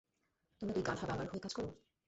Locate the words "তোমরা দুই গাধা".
0.61-1.05